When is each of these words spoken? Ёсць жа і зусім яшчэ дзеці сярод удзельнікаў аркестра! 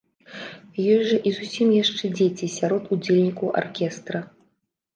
Ёсць 0.93 1.09
жа 1.09 1.19
і 1.31 1.33
зусім 1.41 1.67
яшчэ 1.83 2.05
дзеці 2.17 2.51
сярод 2.57 2.91
удзельнікаў 2.97 3.55
аркестра! 3.65 4.27